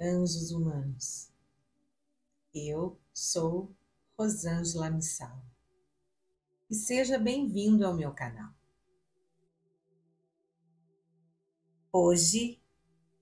[0.00, 1.30] anjos humanos.
[2.54, 3.76] Eu sou
[4.16, 5.44] Rosângela Missal
[6.70, 8.54] e seja bem-vindo ao meu canal.
[11.92, 12.58] Hoje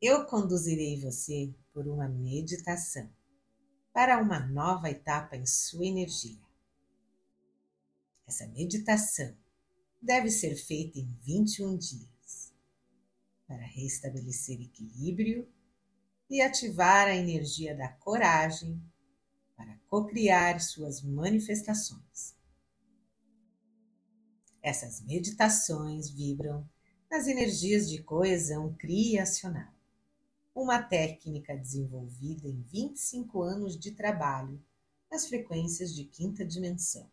[0.00, 3.10] eu conduzirei você por uma meditação
[3.92, 6.38] para uma nova etapa em sua energia.
[8.24, 9.36] Essa meditação
[10.00, 12.54] deve ser feita em 21 dias
[13.48, 15.48] para restabelecer equilíbrio
[16.28, 18.82] e ativar a energia da coragem
[19.56, 22.36] para cocriar suas manifestações.
[24.62, 26.68] Essas meditações vibram
[27.10, 29.72] nas energias de coesão criacional,
[30.54, 34.62] uma técnica desenvolvida em 25 anos de trabalho
[35.10, 37.10] nas frequências de quinta dimensão.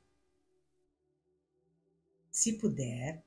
[2.29, 3.23] Se puder,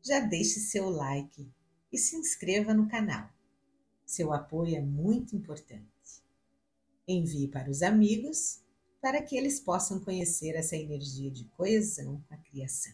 [0.00, 1.50] já deixe seu like
[1.90, 3.28] e se inscreva no canal.
[4.12, 6.22] Seu apoio é muito importante.
[7.08, 8.62] Envie para os amigos
[9.00, 12.92] para que eles possam conhecer essa energia de coesão com a criação.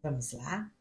[0.00, 0.72] Vamos lá?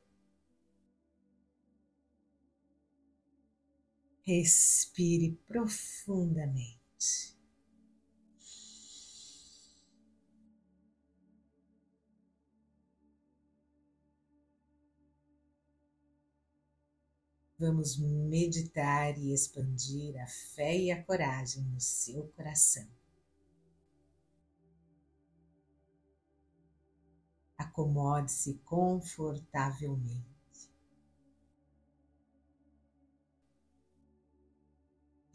[4.22, 7.36] Respire profundamente.
[17.62, 22.88] Vamos meditar e expandir a fé e a coragem no seu coração.
[27.56, 30.26] Acomode-se confortavelmente.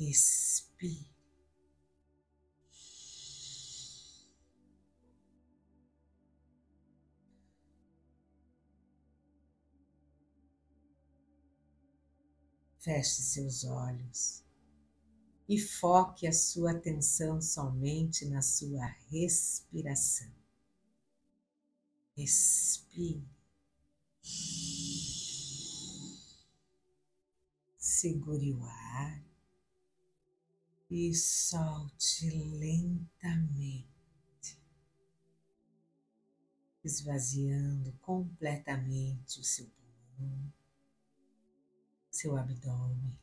[0.00, 1.15] Expire.
[12.86, 14.44] Feche seus olhos
[15.48, 20.30] e foque a sua atenção somente na sua respiração.
[22.16, 23.28] Respire.
[27.76, 29.20] Segure o ar
[30.88, 33.90] e solte lentamente,
[36.84, 40.52] esvaziando completamente o seu pulmão
[42.16, 43.18] seu abdômen.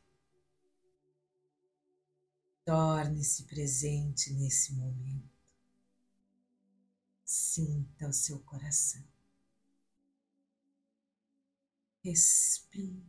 [2.64, 5.34] Torne-se presente nesse momento.
[7.24, 9.04] Sinta o seu coração.
[12.02, 13.04] Respire.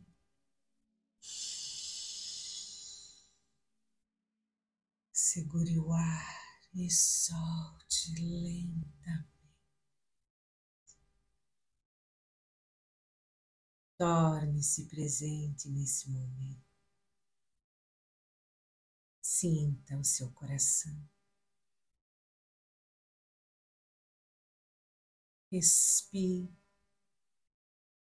[5.12, 9.35] Segure o ar e solte lentamente.
[13.98, 16.66] Torne-se presente nesse momento.
[19.22, 20.96] Sinta o seu coração.
[25.50, 26.54] Respire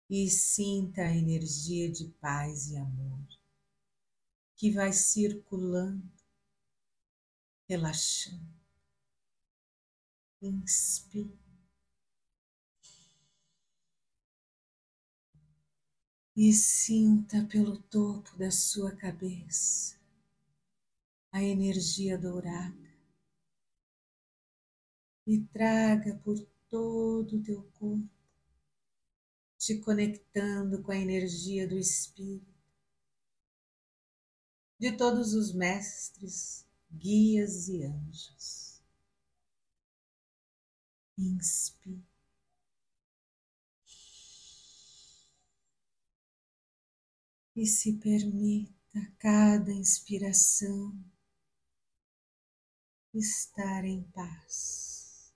[0.09, 3.25] e sinta a energia de paz e amor
[4.55, 6.09] que vai circulando,
[7.67, 8.55] relaxando.
[10.41, 11.44] Inspire.
[16.35, 19.97] E sinta pelo topo da sua cabeça
[21.31, 22.95] a energia dourada
[25.25, 28.09] e traga por todo o teu corpo,
[29.57, 32.53] te conectando com a energia do Espírito,
[34.77, 38.81] de todos os mestres, guias e anjos.
[41.17, 42.14] Inspire.
[47.55, 48.75] E se permita
[49.17, 50.93] cada inspiração
[53.13, 55.33] estar em paz.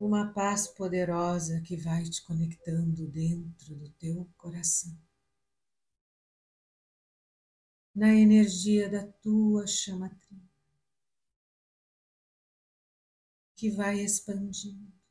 [0.00, 4.98] Uma paz poderosa que vai te conectando dentro do teu coração,
[7.94, 10.10] na energia da tua chama
[13.54, 15.01] que vai expandindo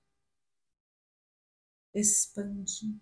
[1.93, 2.99] expandindo,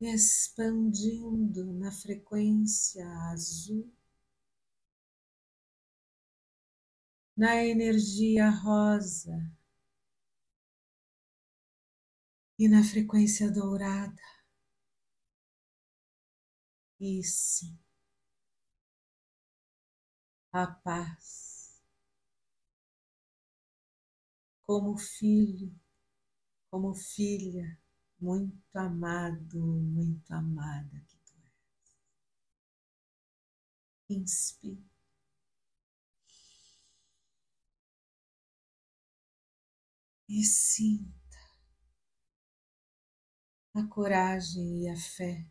[0.00, 3.92] expandindo na frequência azul,
[7.36, 9.40] na energia rosa
[12.58, 14.20] e na frequência dourada.
[16.98, 17.78] E sim,
[20.52, 21.74] a paz
[24.66, 25.72] como filho
[26.74, 27.78] como filha
[28.20, 31.32] muito amado, muito amada que tu
[34.10, 34.18] és.
[34.18, 34.84] Inspire.
[40.28, 41.38] E sinta
[43.74, 45.46] a coragem e a fé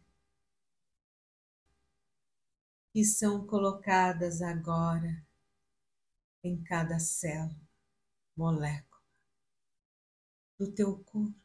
[2.92, 5.26] que são colocadas agora
[6.44, 7.56] em cada célula,
[8.36, 8.93] molécula
[10.58, 11.36] do teu corpo.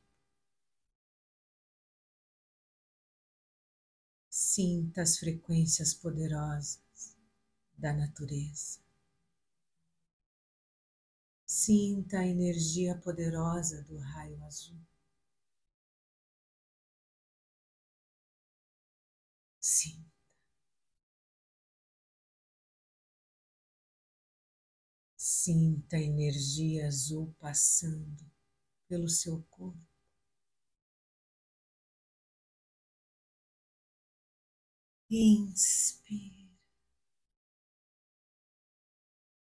[4.30, 6.80] Sinta as frequências poderosas
[7.76, 8.80] da natureza.
[11.44, 14.78] Sinta a energia poderosa do raio azul.
[19.60, 20.08] Sinta.
[25.18, 28.24] Sinta a energia azul passando
[28.88, 29.78] pelo seu corpo.
[35.10, 36.48] Inspire.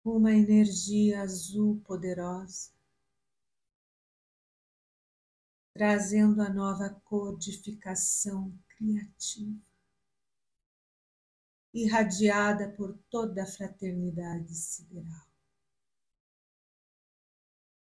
[0.05, 2.71] Uma energia azul poderosa,
[5.75, 9.61] trazendo a nova codificação criativa,
[11.75, 15.29] irradiada por toda a fraternidade sideral.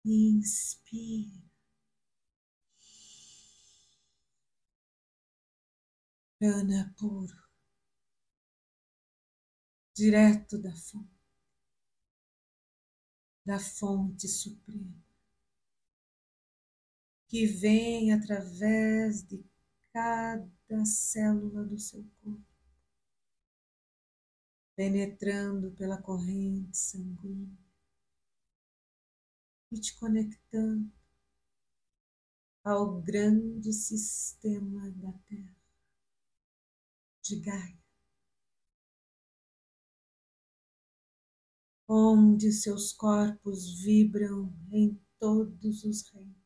[0.05, 1.46] Inspire.
[6.38, 7.35] Prana puro
[9.94, 11.17] direto da fonte,
[13.43, 15.03] da fonte suprema,
[17.27, 19.43] que vem através de
[19.91, 22.44] cada célula do seu corpo,
[24.75, 27.56] penetrando pela corrente sanguínea
[29.73, 30.93] e te conectando
[32.62, 35.66] ao grande sistema da Terra,
[37.28, 37.87] de Gaia.
[41.88, 46.37] onde seus corpos vibram em todos os reinos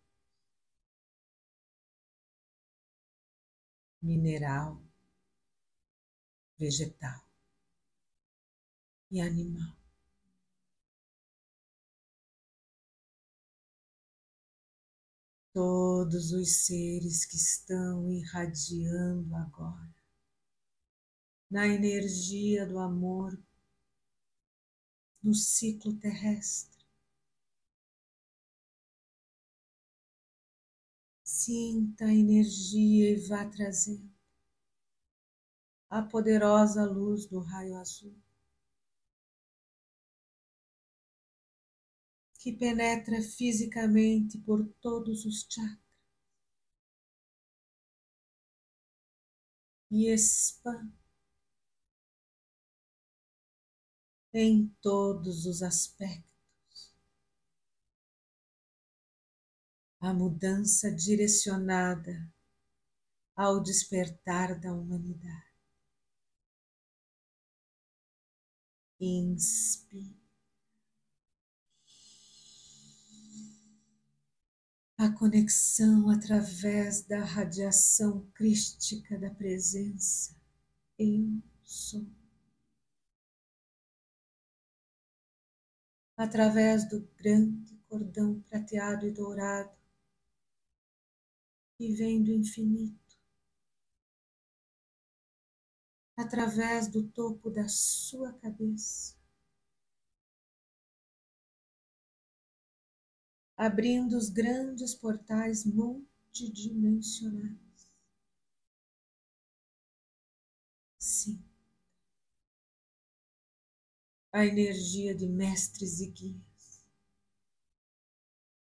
[4.02, 4.82] mineral,
[6.58, 7.24] vegetal
[9.10, 9.76] e animal.
[15.52, 20.00] Todos os seres que estão irradiando agora
[21.50, 23.37] na energia do amor
[25.23, 26.85] no ciclo terrestre.
[31.25, 34.11] Sinta a energia e vá trazendo
[35.88, 38.17] a poderosa luz do raio azul
[42.38, 45.79] que penetra fisicamente por todos os chakras
[49.91, 51.00] e expande
[54.32, 56.94] em todos os aspectos.
[60.00, 62.28] A mudança direcionada
[63.36, 65.50] ao despertar da humanidade.
[69.00, 70.20] Inspire.
[74.99, 80.37] A conexão através da radiação crística da presença.
[80.99, 82.19] Eu sou.
[86.20, 89.74] Através do grande cordão prateado e dourado
[91.78, 93.18] que vem do infinito,
[96.14, 99.16] através do topo da sua cabeça,
[103.56, 107.69] abrindo os grandes portais multidimensionais.
[114.32, 116.84] A energia de mestres e guias,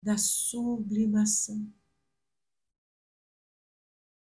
[0.01, 1.71] da sublimação,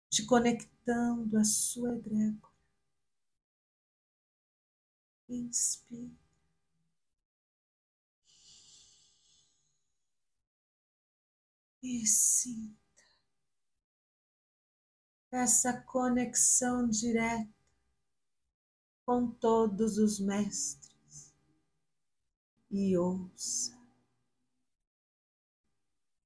[0.09, 2.53] te conectando à sua egrégora.
[5.29, 6.17] Inspire.
[11.83, 12.83] E sinta
[15.33, 17.51] essa conexão direta
[19.05, 20.82] com todos os mestres
[22.73, 23.79] e ouça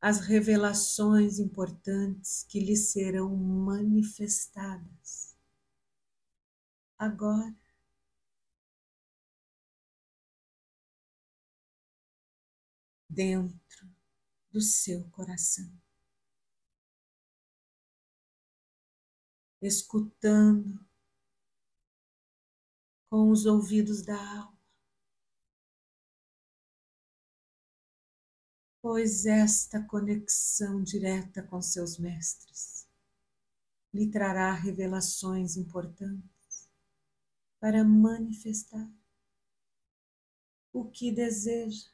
[0.00, 5.37] as revelações importantes que lhe serão manifestadas
[6.97, 7.53] agora.
[13.11, 13.91] Dentro
[14.53, 15.69] do seu coração.
[19.61, 20.87] escutando
[23.11, 24.55] com os ouvidos da alma,
[28.87, 32.87] pois esta conexão direta com seus mestres
[33.93, 36.71] lhe trará revelações importantes
[37.59, 38.88] para manifestar
[40.73, 41.90] o que deseja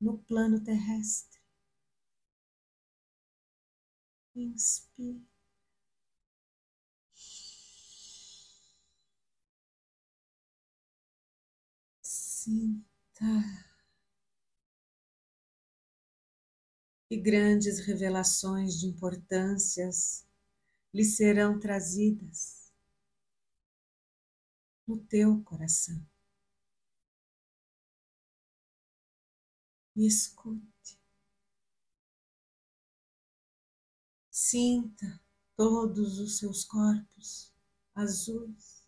[0.00, 1.40] no plano terrestre.
[4.36, 5.26] Inspire.
[12.00, 13.67] Sinta.
[17.10, 20.26] E grandes revelações de importâncias
[20.92, 22.72] lhe serão trazidas
[24.86, 26.06] no teu coração.
[29.98, 30.96] e escute.
[34.30, 35.20] Sinta
[35.56, 37.52] todos os seus corpos
[37.92, 38.86] azuis,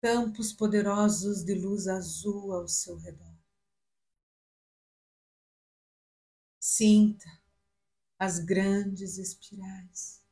[0.00, 3.31] campos poderosos de luz azul ao seu redor.
[6.74, 7.28] Sinta
[8.18, 10.24] as grandes espirais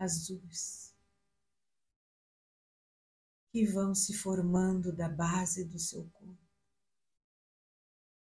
[0.00, 0.92] azuis
[3.52, 6.42] que vão se formando da base do seu corpo,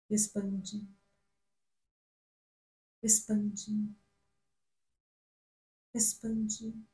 [0.08, 0.88] expandindo,
[3.02, 3.94] expandindo,
[5.92, 6.88] expandindo,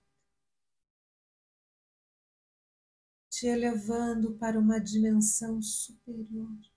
[3.28, 6.69] te elevando para uma dimensão superior.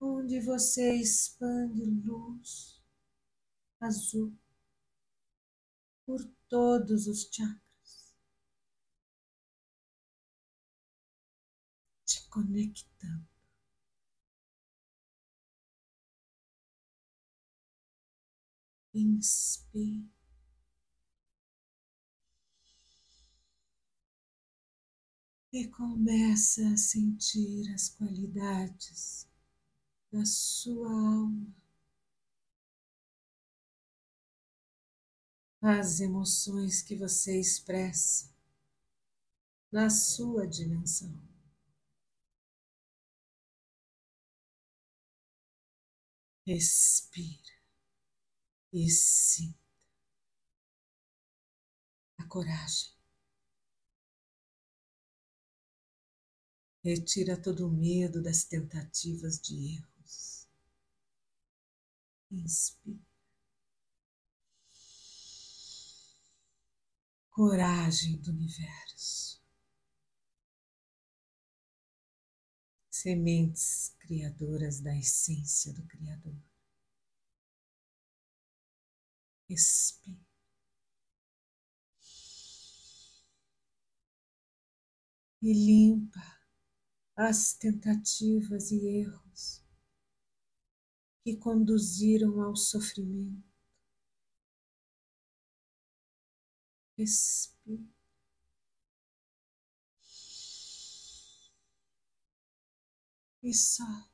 [0.00, 2.80] Onde você expande luz
[3.80, 4.32] azul
[6.06, 8.16] por todos os chakras,
[12.06, 13.28] te conectando.
[18.94, 20.08] Inspire.
[25.52, 29.27] E começa a sentir as qualidades
[30.12, 31.58] da sua alma.
[35.60, 38.30] as emoções que você expressa
[39.72, 41.12] na sua dimensão.
[46.46, 47.58] Respira
[48.72, 49.58] e sinta
[52.18, 52.92] a coragem.
[56.82, 59.87] Retira todo o medo das tentativas de erros.
[62.30, 63.08] Inspira.
[67.38, 69.40] coragem do universo.
[72.90, 76.36] Sementes criadoras da essência do Criador.
[79.48, 80.18] Respire.
[85.40, 86.40] E limpa
[87.14, 89.27] as tentativas e erros
[91.28, 93.46] que conduziram ao sofrimento
[96.96, 97.86] Respire.
[103.42, 104.08] E solta.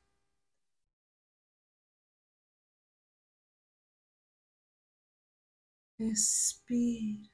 [5.98, 7.30] Respira.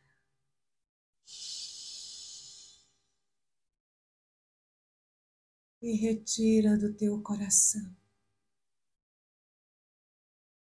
[5.82, 8.00] E retira do teu coração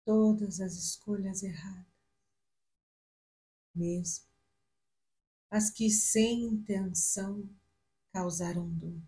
[0.09, 1.85] todas as escolhas erradas,
[3.75, 4.25] mesmo
[5.51, 7.47] as que sem intenção
[8.11, 9.03] causaram dor.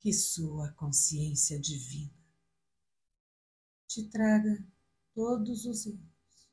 [0.00, 2.24] Que sua consciência divina
[3.86, 4.66] te traga
[5.14, 6.48] todos os erros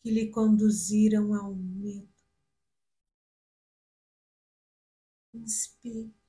[0.00, 2.14] que lhe conduziram ao medo.
[5.34, 6.23] Inspire.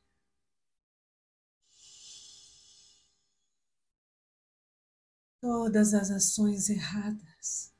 [5.45, 7.71] Todas as ações erradas,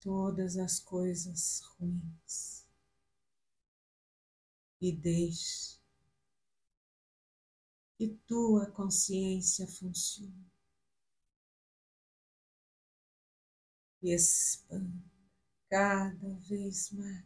[0.00, 2.66] todas as coisas ruins
[4.80, 5.78] e deixe
[7.96, 10.50] que tua consciência funcione
[14.02, 15.08] e expanda
[15.70, 17.24] cada vez mais.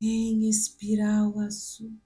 [0.00, 2.00] Em espiral azul.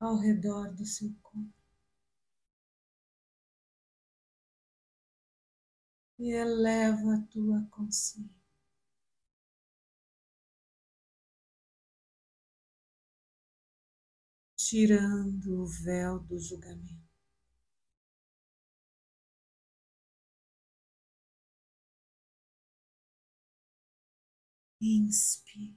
[0.00, 1.60] Ao redor do seu corpo.
[6.20, 8.30] e eleva a tua consciência.
[14.56, 17.10] Tirando o véu do julgamento.
[24.80, 25.74] Inspire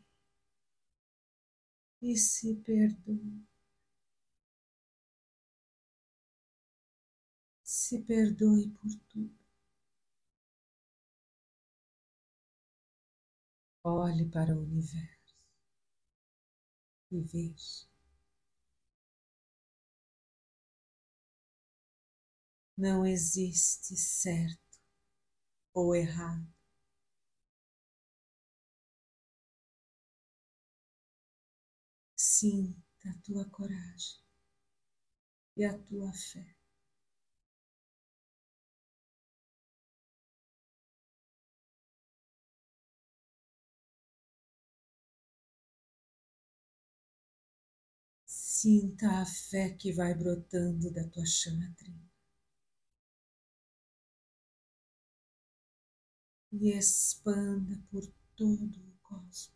[2.01, 3.52] e se perdoe.
[7.86, 9.38] Se perdoe por tudo.
[13.84, 15.36] Olhe para o universo
[17.12, 17.86] e veja.
[22.78, 24.80] Não existe certo
[25.74, 26.48] ou errado.
[32.16, 34.24] Sinta a tua coragem
[35.58, 36.62] e a tua fé.
[48.63, 52.10] Sinta a fé que vai brotando da tua chama trina.
[56.50, 59.51] E expanda por todo o cosmos.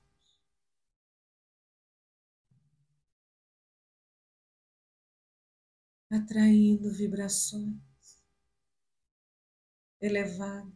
[6.09, 7.79] atraindo vibrações
[10.01, 10.73] elevadas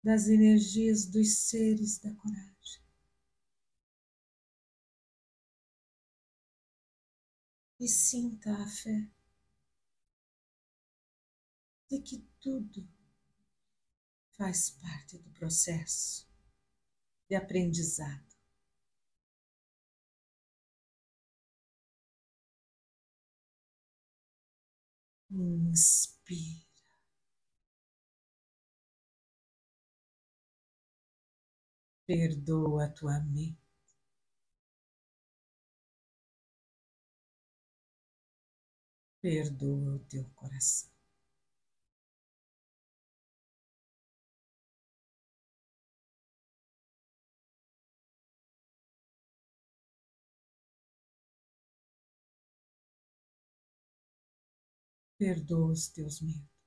[0.00, 2.47] das energias dos seres da coragem.
[7.80, 9.08] E sinta a fé
[11.88, 12.86] de que tudo
[14.36, 16.28] faz parte do processo
[17.28, 18.28] de aprendizado
[25.30, 26.66] Inspira.
[32.06, 33.67] Perdoa a tua mente.
[39.30, 40.88] Perdoa o teu coração.
[55.18, 56.57] Perdoa os teus medos.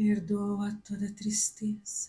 [0.00, 2.08] Perdoa toda tristeza.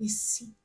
[0.00, 0.56] E sim,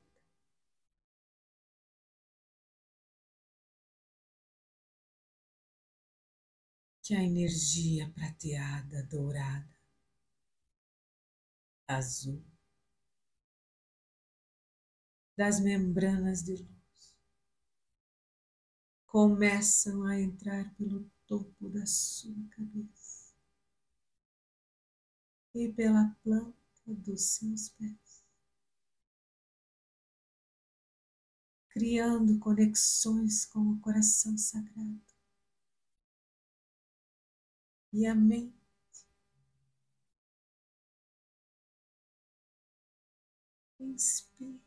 [7.02, 9.68] que a energia prateada, dourada,
[11.86, 12.42] azul,
[15.38, 17.16] das membranas de luz
[19.08, 23.34] começam a entrar pelo topo da sua cabeça
[25.54, 26.56] e pela planta
[26.88, 28.24] dos seus pés,
[31.70, 35.02] criando conexões com o coração sagrado
[37.92, 38.56] e a mente.
[43.80, 44.67] Inspire.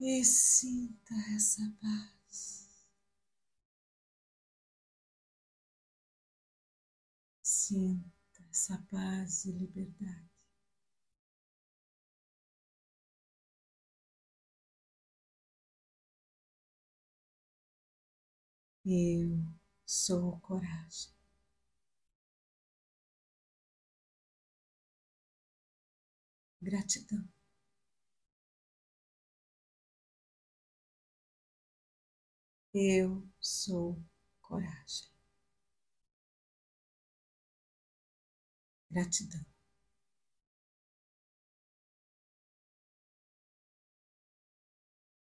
[0.00, 2.68] E sinta essa paz.
[7.42, 10.28] Sinta essa paz e liberdade.
[18.84, 19.38] Eu
[19.84, 21.12] sou coragem.
[26.62, 27.37] Gratidão.
[32.80, 34.00] Eu sou
[34.40, 35.08] coragem.
[38.90, 39.44] Gratidão.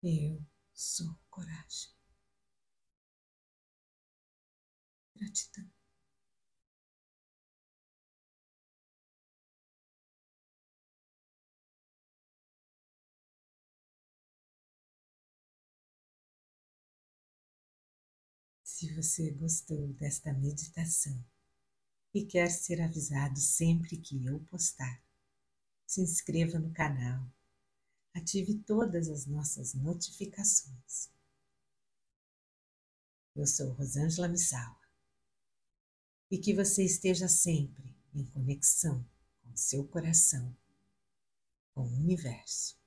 [0.02, 1.88] Eu sou coragem.
[5.14, 5.69] Gratidão.
[18.80, 21.22] Se você gostou desta meditação
[22.14, 25.04] e quer ser avisado sempre que eu postar,
[25.86, 27.30] se inscreva no canal,
[28.14, 31.10] ative todas as nossas notificações.
[33.36, 34.80] Eu sou Rosângela Missawa
[36.30, 39.06] e que você esteja sempre em conexão
[39.42, 40.56] com seu coração,
[41.74, 42.78] com o universo,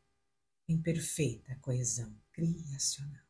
[0.67, 3.22] em perfeita coesão criacional.